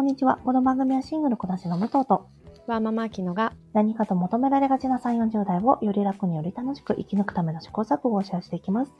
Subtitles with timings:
[0.00, 0.38] こんにちは。
[0.42, 2.26] この番組はシングルこなしの武藤と、
[2.66, 8.94] ワーママアキノが何かと求められがちな3、40代をより楽により楽しく生き抜くための試行錯誤をシェアしていきます。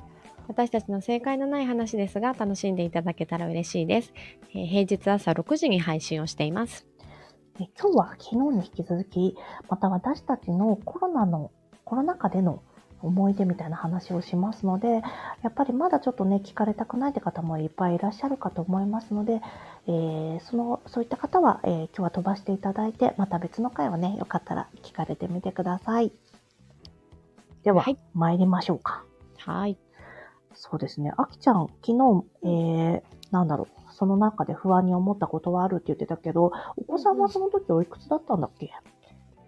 [0.46, 4.12] 私たちの正解のない話ですが楽しんでいただけたら嬉しいです。
[4.50, 6.86] えー平日朝6時に配信をしています。
[7.58, 9.36] え今日は昨日に引き続き、
[9.70, 11.50] また私たちのコロナの、
[11.86, 12.62] コロナ禍での
[13.02, 15.02] 思い出みたいな話をしますので、
[15.42, 19.40] やっぱりまだちょっとね、聞かれたくないって方もいっぱいいらっしゃるかと思いますので、
[19.86, 26.12] えーその、そういった方は、えー今日は飛ばしていただいて、また別の回をね、よかったら聞かれてみてください。
[27.62, 29.04] では、はい参りましょうか。
[29.38, 29.76] はい。
[30.54, 31.12] そうですね。
[31.16, 38.70] あきちゃん、昨日、えー、なんだろう、その中で不安に思ったことはあるって言ってたけど、お子さんはその時おいくつだったんだっけ？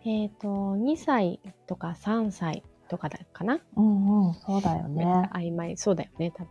[0.05, 3.59] えっ、と2歳とか3歳とかだかな？
[3.77, 5.05] うんうん、そうだよね。
[5.33, 6.31] 曖昧そうだよね。
[6.37, 6.51] 多分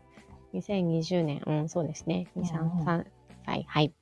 [0.53, 2.27] 2020年うんそうですね。
[2.35, 3.05] 2、うんうん3 3
[3.45, 3.93] 歳はい。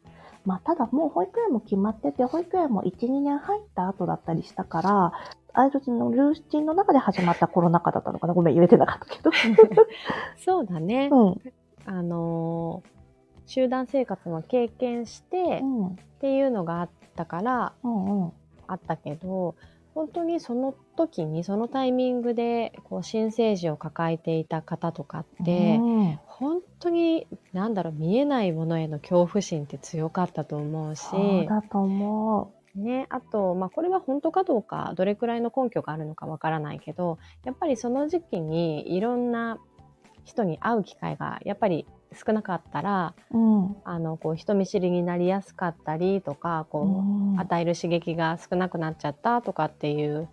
[0.45, 5.11] まあ、ただもう保育園も決まってて、保育園も1、2年入った後だったりしたから、
[5.53, 8.33] ある種のルーチンの中で始まったコロナ禍だったのかな？
[8.33, 9.31] ごめん、言えてなかったけど。
[10.39, 11.09] そうだね。
[11.11, 11.41] うん。
[11.85, 12.99] あのー
[13.45, 15.87] 集団生活も経験してうん。
[15.87, 18.31] っていうのがあったからうんうん。
[18.67, 19.55] あったけど
[19.99, 26.19] 本当にその時にそのタイミングでこう新生児を抱えていた方とかって、うん。
[26.25, 39.57] 本当に何だろう見えないものへの恐怖心って強かったと思うし、そうだと思ね、あと、まあ、これは本当かどうかどれくらいの根拠があるのかわからないけどやっぱりその時期にいろんな
[40.23, 43.37] 人に会う機会がやっぱり少なかったらう。
[43.37, 43.75] うん。
[43.83, 50.27] あのこう人見知りになりやすかったりとかこう、うん与える刺激が少なくなっちゃったとかっていう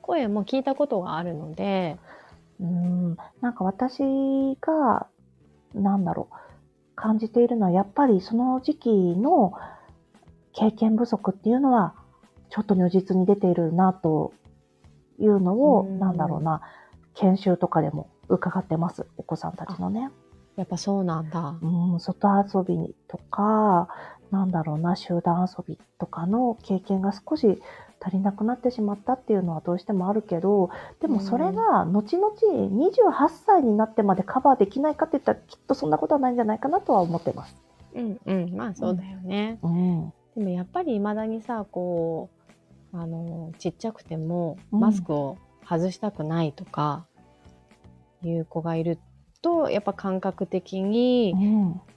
[0.00, 1.98] 声も聞いたことがあるので、
[2.60, 4.02] うん、なんか私
[4.60, 5.06] が、
[5.74, 6.34] なんだろう、
[6.94, 9.52] 感じているのは、やっぱりその時期の
[10.52, 11.94] 経験不足っていうのは、
[12.50, 14.32] ちょっと如実に出ているなと
[15.18, 16.60] いうのを、うんなんだろうな、
[17.14, 20.10] 研修とかでも伺ってます、お子さんたちのね。
[20.56, 21.56] やっぱそうなんだ。
[21.62, 23.88] うん、外遊びにとか、
[24.30, 27.60] なんだろうな、集団遊びとかの経験が少し
[28.00, 30.70] 足りなくなってしまったっていうのはどうしてもあるけど、
[31.00, 37.56] でもそれが後々28歳になってまでカバーできないかって言ったらきっとそんなことはないんじゃないかなとは思ってます。
[37.94, 39.58] うんうん、まあそうだよね。
[39.62, 40.12] うん。
[40.36, 42.30] でもやっぱり未だにさ、こ
[42.92, 45.38] う、あの、ちっちゃくてもうんマスクを
[45.68, 47.06] 外したくないとか、
[48.24, 48.98] いう子がいる
[49.42, 51.34] と、やっぱ感覚的に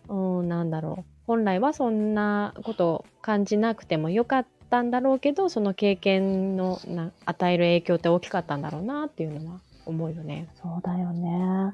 [0.09, 0.39] う、ん。
[0.39, 1.03] うん、なんだろう。
[1.28, 10.47] 本来はそんなことを感じなくてもよかったんだろうけど、その経験のな与える影響って大きかったんだろうなっていうのは思うよね。
[10.61, 11.73] そうだよね。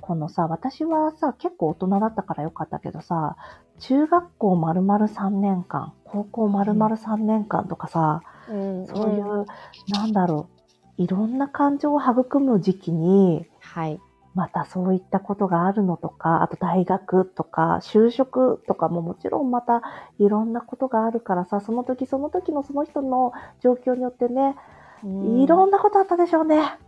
[0.00, 3.36] このさ、私はさ、結構大人だったからよかったけどさ、
[3.78, 9.46] 中学校丸々3年間、高校丸々3年間とかさ、うんそういう、
[9.88, 10.48] なんだろ
[10.98, 14.00] う、いろんな感情を育む時期に、はい。
[14.38, 19.82] またそういったことがあるのとか、あと大学とか、就職とかももちろんまた
[20.20, 24.54] いろんなことがあるからさ、その時その時のその人の状況によってね、
[25.02, 26.78] いろんなことあったでしょうね。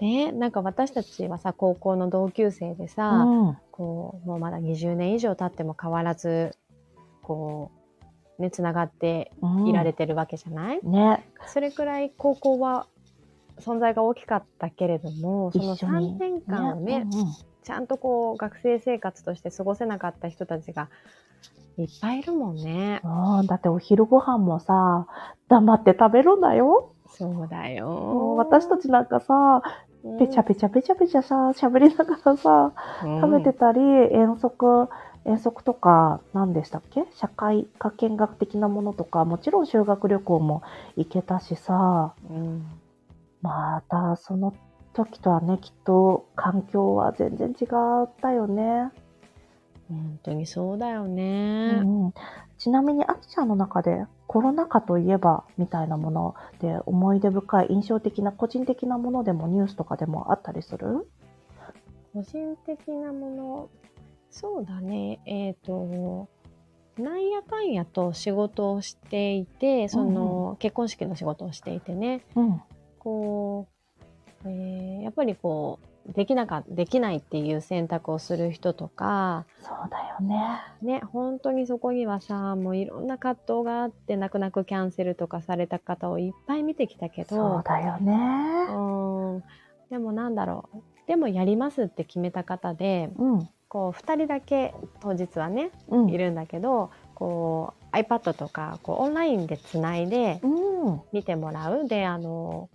[0.00, 3.58] ね、なんか私たちはさ高校の同級生でさ、うん。
[3.72, 6.52] こうもうまだ20年以上経っても変わらず
[7.22, 7.72] こ
[8.38, 11.28] うねつながってうんいられてるわけじゃない、ね。
[11.48, 12.86] それくらい高校は
[13.60, 16.16] 存在が大きかったけれどもその一緒に。
[16.16, 17.26] 3年間をねうんうん。
[17.62, 20.88] ちゃんとこう学生生活として過ごせなかった人たちが
[21.78, 23.00] いっぱいいるもんね。
[23.04, 25.06] うんだってお昼ご飯もさ、
[25.48, 26.92] 黙って食べるんだよ。
[27.08, 27.86] そうだもよ。
[28.34, 29.62] う私たちなんかさ、
[30.18, 32.72] ぺちゃぺちゃぺちゃぺちゃさ、喋りながらさ、
[33.20, 34.88] 食べてたり、遠足、
[35.24, 37.04] 遠足とか、何でしたっけ？
[37.14, 40.62] 社会科見学的なものとか、もちろん修学旅行も
[40.96, 42.66] 行けたしさ、うん、うん
[43.46, 44.54] またその
[44.92, 47.64] 時とはね、きっと環境は全然違
[48.04, 48.90] ったよね。
[49.88, 51.80] 本当にそうだよね。
[51.84, 52.14] うん、
[52.58, 61.06] ちなみに、あきちゃんの中でコロナ禍といえばみたいなもので思い出深い印象的な個人的なものでもニュースとかでもあったりする？
[62.12, 63.68] 個人的なもの
[64.30, 66.28] そうだねえっ、と
[66.98, 72.62] なんやかんやと仕事をしていてその、結婚式の仕事をしていてねうん。
[73.06, 73.68] こ
[74.44, 80.60] う、えーやっぱりこうできなかできないっていう選択をする人とかそうだよね。
[80.82, 88.12] ね本当にそこにはさもういろんな葛藤があって泣く泣くキャンセルとかされた方をいっぱい見てきたけどそうだよね。
[88.74, 89.44] うん
[89.90, 93.48] でもなんだろうでもやりますって決めた方でうん。
[93.68, 96.10] こう2人だけ当日はねうん。
[96.10, 101.00] いるんだけどこう iPad とかこうオンラインでつないでうん。
[101.12, 102.68] 見てもらうであの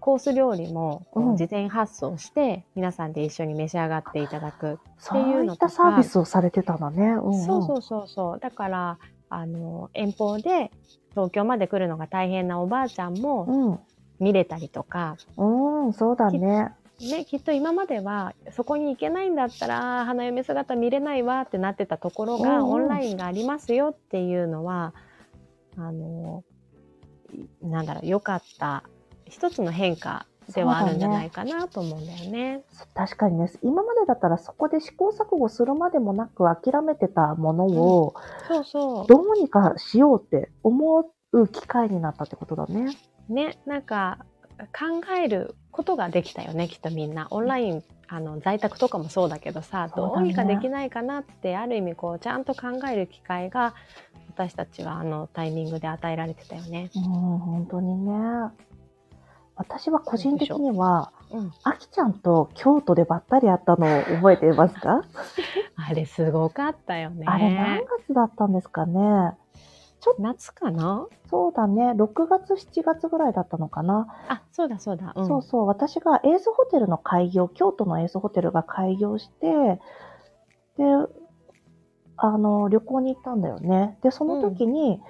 [0.00, 7.06] コース料理もこうんう事前発送して、皆さんで一緒に召し上がっていただく、そういうのとかいったサービスをされてたんだね。
[7.06, 7.44] うん、うん。
[7.44, 8.98] そうそうそうそうだから
[9.28, 10.70] あの遠方で
[11.10, 13.80] 東京まで来るのが大変なおばあちゃんも
[14.20, 15.86] 見れたりとか、うん。
[15.86, 16.72] うん、そうだね。
[17.00, 24.94] ね、きっと今まではそこに行けないんだったら花嫁姿見れないわってなってたところが、オンラインがありますよっていうのは
[25.76, 26.42] あの
[27.62, 28.84] いなんだろう良かった
[29.26, 32.62] 一つの変化ではあるんじゃないかなと思うんだよね。
[32.94, 38.14] 確かにね、今までだったらそこで試行錯誤するまでもなく諦めてたものを、
[38.48, 39.06] そうそう。
[39.06, 42.96] どうにかしようって思う機会になったってことだね。
[43.28, 44.24] ねなんか
[44.72, 53.74] 考えることができたよねきっとみんなオンラインあの在宅とかもそうだけどさ、どうにかできないかなってある意味こうちゃんと考える機会が
[54.28, 56.90] 私たちはあのタイミングで与えられてたよね。
[56.94, 58.12] うん、本当にね。
[59.56, 65.02] 私は個人的には、うん、あきちゃんと京都でばったり会ったのを覚えていますか？
[65.76, 67.24] あれすごかったよね。
[67.26, 69.32] あれ何月だったんですかね？
[70.18, 71.08] 夏かな？
[71.30, 71.92] そうだね。
[71.92, 74.06] 6月、7月ぐらいだったのかな。
[74.28, 75.12] あそうだそうだ。
[75.16, 75.66] うん、そうそう。
[75.66, 79.80] 私がエースホテルの開業、京都のエースホテルが開業して、
[80.76, 80.84] で、
[82.16, 83.98] あの、旅行に行ったんだよね。
[84.02, 85.02] で、その時に、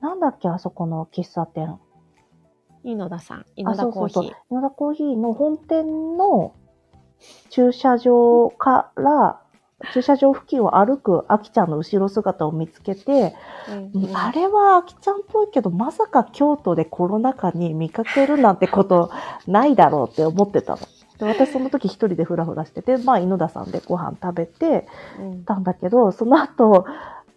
[0.00, 1.78] なんだっけ、あそこの喫茶店。
[2.84, 4.14] 井野田さん、あ井野田コーヒー。
[4.14, 4.32] そうそうそう。
[4.50, 6.54] 井野田コーヒーの本店の
[7.50, 9.40] 駐車場から、
[9.92, 13.34] 駐車場付近を歩くあきちゃんの後ろ姿を見つけて、
[13.68, 19.10] うんうんあれはあきちゃんっぽいけど、まさか京都でコロナ禍に見かけるなんてこと
[19.46, 20.78] ないだろうって思ってたの。
[21.18, 24.86] で私その時一人でフラフラしてて、まあ、井田さんでご飯食べて
[25.20, 26.86] うんたんだけど、その後、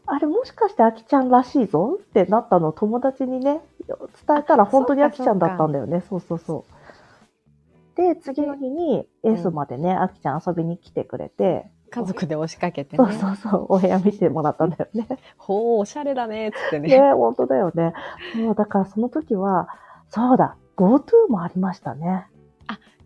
[0.07, 6.03] あれもしかしてあきちゃんらしいぞってなったのを友達にね、伝えたら本当にあきちゃんだったんだよね。
[6.09, 7.97] そうそうそう。
[7.97, 13.13] で、次の日にエースまでね、あきちゃん遊びに来てくれて、家族で押しかけてそうね。
[13.13, 15.07] そうそう、お部屋見てもらったんだよね。
[15.37, 16.89] ほう、おしゃれだね、つってね。
[16.89, 17.93] ね、本当だよね。
[18.33, 19.69] そう、だからその時は、
[20.09, 22.27] そうだ、GoTo もありましたね。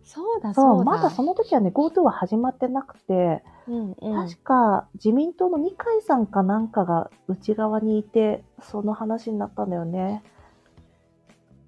[0.02, 0.90] そうだ、そう、そうだ。
[0.90, 4.28] まだその時はね、GoTo は始まってなくて、うんうん。
[4.28, 10.24] 確か自民党の二階さんかなんかが内側にいて、その話になったんだよね。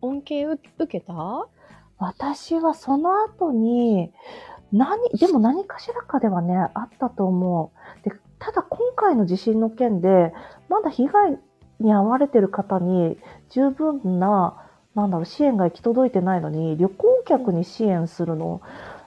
[0.01, 1.47] 恩恵う受けた？
[1.99, 4.13] 私はその後に、
[4.73, 7.73] 何、でも何かしらかではね、あったと思
[8.05, 8.09] う。
[8.09, 10.33] で、ただ今回の地震の件で、
[10.69, 11.39] まだ被害
[11.81, 13.19] に遭われてる方に
[13.51, 14.57] 十分な、
[14.95, 18.61] なんだろう、支援が行き届いてないのに、旅行客に支援するの、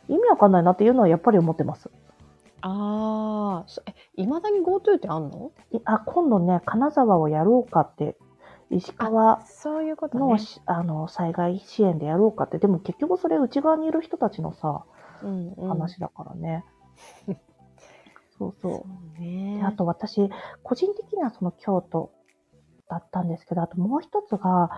[0.08, 1.90] 意味わかんないなっていうのはやっぱり思ってます。
[2.62, 3.82] ああ、
[4.16, 5.52] いまだに GoTo ってあんの？
[5.72, 8.18] いあ、今度ね、金沢をやろうかって、
[8.72, 10.40] 石川そういうことの,、ね。
[10.66, 14.84] あの災害支援でやろうかって、でも結局それ内側にいる人たちのさ、
[15.68, 16.64] 話だからね。
[18.38, 18.72] そうそう。
[18.72, 18.86] そ
[19.18, 19.64] うねで。
[19.64, 20.30] あと私、
[20.64, 22.12] 個人的にはその京都
[22.90, 24.70] だったんですけど、あともう一つが、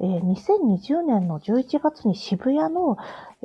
[0.00, 2.96] えー2020年の11月に渋谷の、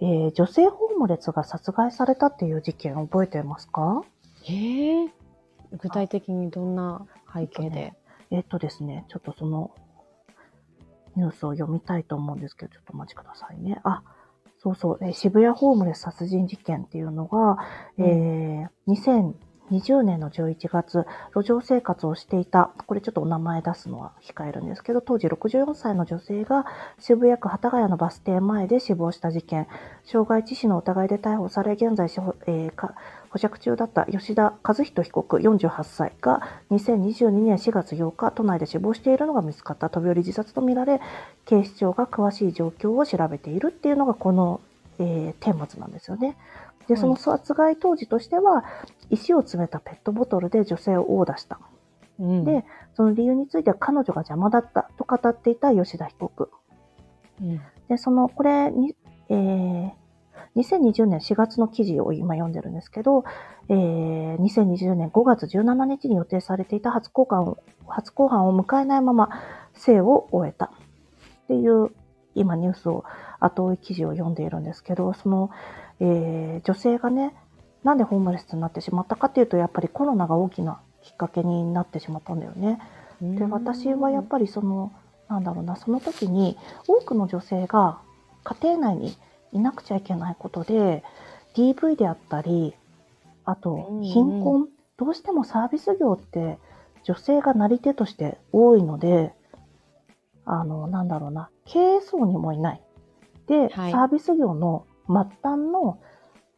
[0.01, 4.01] えー女性ホームレスが殺害されたっていう事件覚えてますか？
[4.45, 5.13] へえ。
[5.73, 7.93] 具体的にどんな背景で？
[8.31, 9.71] えっとですね、ちょっとその
[11.15, 13.79] ニュースを読みたいと思うんですけど、ちょっとお待ちくださいね。
[13.83, 14.03] あ、
[14.61, 17.57] そうそう、えー渋谷ホームレス殺人事件っていうのが、
[17.97, 18.09] うん。
[18.09, 26.65] えー2020年の11月、路上生活をしていた、これちょっとお名前出すのは控えるんですけど、当時64歳の女性が
[26.99, 29.67] 渋谷区幡ヶ谷のバス停前で死亡した事件、
[30.03, 32.07] 傷害致死の疑いで逮捕され、現在、
[32.47, 32.95] えーか
[33.29, 40.99] 保釈中だった吉田和人被告48歳が2022年4月8日、都内で死亡しているのが見つかった飛び降り自殺とみられ、
[41.45, 44.61] 警視庁が詳しい状況を調べているっていうのがこの、
[44.97, 46.37] えー、顛末なんですよね。
[46.87, 48.65] で、その殺害当時としては、
[49.11, 51.59] 石を詰めたペットボトルで女性を殴打した。
[52.19, 56.49] うんでその理由については彼女が邪魔だったと語っていた吉田被告。
[57.41, 58.95] うんで、その、これに、
[59.29, 59.98] えー
[60.55, 63.23] 2020年4月の記事を今読んでるんですけど、
[63.69, 69.29] えー2020年5月17日に予定されていた初公判を、初公判を迎えないまま
[69.73, 70.69] 生を終えたっ
[71.47, 71.91] ていう
[72.35, 73.03] 今ニュースを
[73.39, 75.51] 後追い記事を読んでいるんですけど、その、
[75.99, 77.35] えー女性がね、
[77.83, 82.79] なんでホームレスになってしまったかっていうと、やっぱりコロナが大きなきっかけになってしまったんだよね。
[83.21, 84.91] で私はやっぱりその
[85.27, 87.99] なんだろうなその時に多くの女性が
[88.43, 89.17] 家庭内に
[89.51, 91.03] いなくちゃいけないことで
[91.55, 92.75] DV であったり
[93.49, 94.03] あとうんうん。
[94.03, 96.59] 貧困、どうしてもサービス業って
[97.03, 99.33] 女性がなり手として多いので、
[100.45, 102.81] あの、なんだろうな、経営層にもいない。
[103.47, 103.91] で、はい。
[103.91, 105.99] サービス業の末端の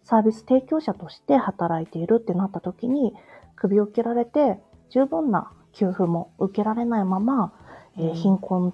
[0.04, 3.14] サービス提供者として働いているってなった時に、
[3.56, 7.54] 首を切られて、十分な給付も受けられないまま、
[7.98, 8.16] えーうん。
[8.16, 8.74] 貧困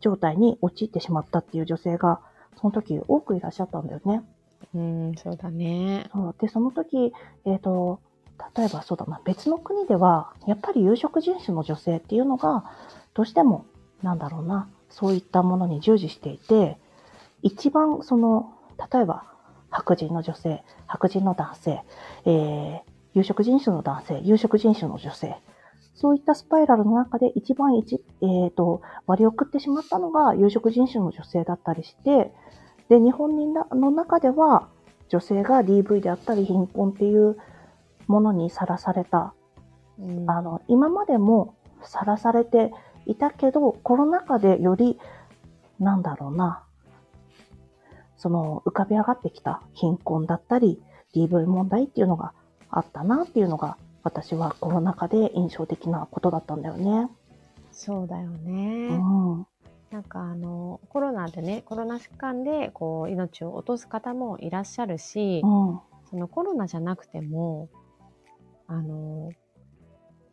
[0.00, 2.20] 状態に陥ってしまったっていう女性が、
[2.60, 4.22] その時多くいらっしゃったんだよね。
[4.74, 6.08] うん、そうだね。
[6.12, 7.12] そうで、その時、
[7.44, 8.00] えっ、と、
[8.56, 12.64] 例えばそうだな、別の国では、やっぱり有色人種の女性っていうのが、
[13.14, 13.66] どうしても、
[14.02, 16.78] なんだろうな、そういったものに従事していて、
[17.42, 18.52] 一番その、
[18.92, 19.24] 例えば、
[19.70, 21.82] 白人の女性、白人の男性、
[22.24, 22.80] えー、
[23.14, 25.36] 有色人種の男性、有色人種の女性、
[25.94, 32.32] そういったスパイラルの中で一番一、えっ、と、割り送ってしまったのが有色人種の女性だったりして、
[32.88, 34.68] で、日本人の中では、
[35.08, 37.36] 女性が DV であったり貧困っていう
[38.06, 39.34] ものにさらされた。
[39.98, 42.72] うんあの、今までもさらされて
[43.06, 44.98] いたけど、コロナ禍でより、
[45.78, 46.64] なんだろうな、
[48.16, 50.82] その浮かび上がってきた貧困だったり、
[51.14, 52.32] DV 問題っていうのが
[52.70, 57.08] あったなっていうのが、私はコロナ禍で印象的なことだったんだよね。
[57.70, 58.96] そうだようね。
[58.96, 59.46] ん。
[59.94, 65.80] なんかあの、コロナでね、コロナ疾患でこう命を落とす方もいらっしゃるし、うん。
[66.10, 67.68] そのコロナじゃなくても、
[68.66, 69.30] あの、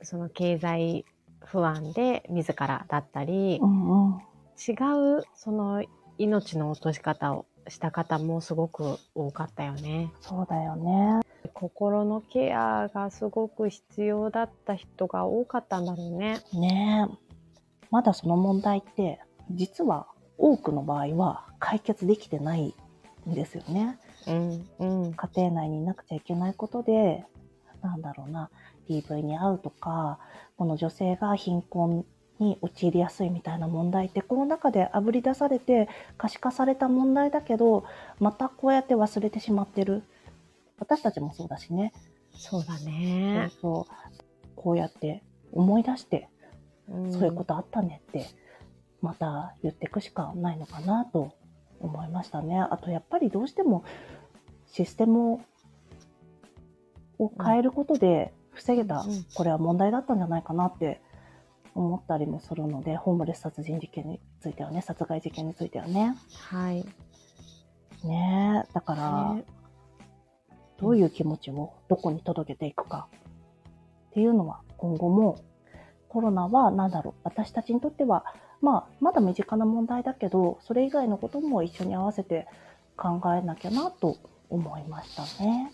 [0.02, 1.06] その経済
[1.46, 4.20] 不安で自らだったり、うんうん。
[4.58, 5.84] 違うその
[6.18, 10.12] 命の落とし方をした方もすごく多かったよね。
[10.22, 11.22] そうだよね。
[11.54, 16.40] 心のケアがすごく必要だった人が多かったんだろうね。
[16.52, 17.32] ねえ。
[17.92, 19.20] まだその問題って、
[19.50, 20.08] 実は
[20.38, 22.76] 多くの場合は解決できてない
[23.30, 24.00] んですよね。
[24.28, 27.26] うん、うん、家庭内にいなくちゃいけないことで、
[27.82, 28.50] なんだろうな、
[28.90, 30.20] DV に遭うとか、
[30.58, 32.06] この女性が貧困
[32.40, 37.84] に陥りやすいみたいな問題って、この中であぶり出されて可視化された問題だけど、
[38.20, 40.04] またこうやって忘れてしまってる。
[40.80, 41.94] 私たちもそうだしね。
[42.34, 43.52] そうだそうね。
[43.62, 44.22] そう。
[44.56, 46.30] こうやって思い出して、
[46.92, 48.26] んそういうことあったねって、
[49.02, 51.34] また言っていくしかないのかなと
[51.80, 52.60] 思いましたね。
[52.60, 53.84] あとやっぱりどうしても
[54.68, 55.42] システムを
[57.20, 61.02] を変えることで防げた、うんこれは問題だったんじゃないかなって
[61.76, 66.16] 思ったりもするので、ホームレス殺人事件についてはね、殺害事件についてはね。
[66.50, 66.86] はい。
[68.04, 69.46] ねえだから、ね
[70.80, 73.08] どういう気持ちをどこに届けていくか
[74.10, 75.40] っていうのは今後も
[76.10, 78.26] コロナは何だろう私たちにとっては
[78.62, 82.48] まあまだ身近な問題だけどそれ以外のことも一緒に合わせて
[82.96, 84.18] 考えなきゃなと
[84.50, 85.72] 思いましたね。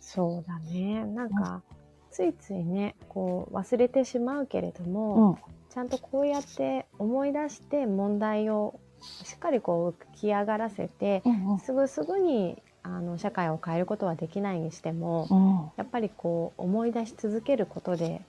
[0.00, 1.04] そうだね。
[1.04, 1.62] なんか、
[2.10, 8.78] ついついね、こう忘れてしまうけれどうも、ん、ちゃんとこうやって思い出して問題を
[9.24, 18.22] しっかりこう浮き上がらせて、うん、うんすぐすぐにあの社会を変えることはできないにしても、うん、やっぱりこう思い出し続けることで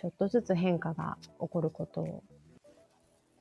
[0.00, 2.22] ちょっとずつ変化が起こることを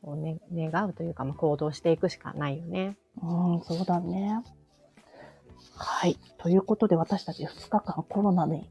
[0.02, 2.98] こう、ね、願うというか、まあ、行動していくしかないよね。
[3.22, 4.44] うん、そうだね。
[5.76, 6.18] はい。
[6.38, 8.70] ということで私たち2日間コロナに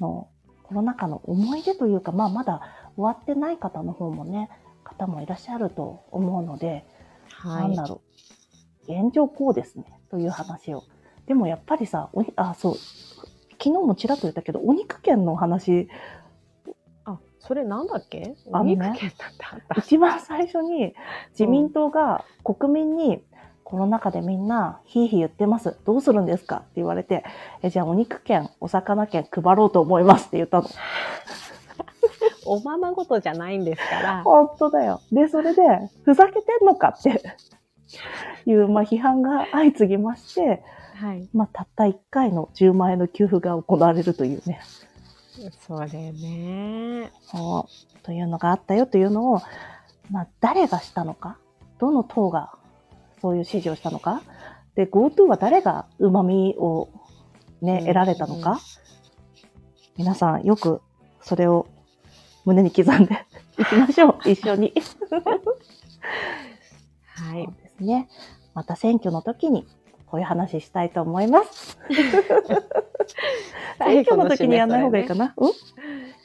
[0.00, 0.28] の、
[0.62, 2.60] コロナ禍の思い出というか、まあまだ
[2.96, 4.50] 終わってない方の方もね、
[4.84, 6.84] 方もいらっしゃると思うので、
[7.32, 7.86] はいなんだ。
[7.86, 8.02] ろ
[8.88, 8.92] う。
[8.92, 9.84] 現状こうですね。
[10.10, 10.84] という話を。
[11.26, 12.74] でもやっぱりさ、おにあ、そう。
[13.52, 15.88] 昨日もちらっと言ったけど、お肉券の話、あ、
[17.40, 18.34] それなんだっけ？
[18.46, 19.74] おあのね肉券だってあった。
[19.80, 20.94] 一番最初に
[21.30, 23.22] 自民党が国民に、
[23.64, 25.76] コロナ禍でみんな、ひいひい言ってます。
[25.84, 26.56] どうするんですか？
[26.56, 27.24] って言われて、
[27.62, 30.68] えじゃあお肉券、お魚券配ろうと思いますって言ったの。
[32.46, 34.22] おままごとじゃないんですから。
[34.24, 35.00] 本当だよ。
[35.12, 35.62] で、それで、
[36.04, 37.22] ふざけてんのかって
[38.46, 40.62] いう、まあ、批判が相次ぎまして、
[40.94, 41.28] はい。
[41.32, 44.60] まあ、たった1回の10万円の給付が行われるというね、
[45.66, 47.12] それね。
[47.22, 49.40] そうというのがあったよというのを、
[50.10, 51.38] まあ、誰がしたのか、
[51.78, 52.52] どの党が
[53.20, 54.22] そういう指示をしたのか、
[54.74, 56.88] で、GoTo は誰が旨味を
[57.60, 58.60] ね、うん得られたのか、
[59.96, 60.80] 皆さんよく
[61.20, 61.66] それを
[62.46, 63.26] 胸に刻んで
[63.60, 64.72] いきましょう、一緒に。
[67.04, 67.54] はいそう。
[67.62, 68.08] ですね。
[68.54, 69.66] また選挙の時に
[70.10, 71.78] こういう話したいと思います。
[73.78, 75.34] 選挙の時にやんない方がいいかな？
[75.36, 75.52] うん？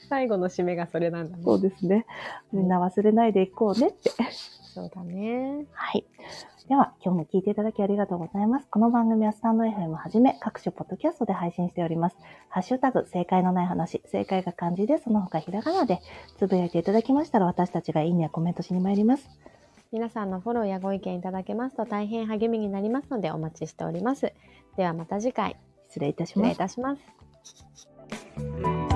[0.10, 1.44] 最後の締めがそれなんだね。
[1.44, 2.06] そうですね。
[2.52, 4.10] みんな忘れないでいこうねって。
[4.74, 5.66] そうだね。
[5.72, 6.06] はい。
[6.68, 8.68] では、今日も聞いていただきありがとうございます。
[8.72, 12.18] この番組はスタンド FM はじめ各種ポッドキャストで配信しております。
[12.50, 16.02] ハッシュタグ、正解のない話、正解が漢字で、その他ひらがなで
[16.38, 19.30] つぶやいていただきましたら、私たちがいいねやコメントしに参ります。
[19.96, 24.34] 皆さんのフォローやご意見いただけますと大変励みになりますのでお待ちしております。
[24.76, 25.56] ではまた次回
[25.88, 26.58] 失礼いたし失礼います。
[26.58, 26.98] たしま
[28.90, 28.95] す。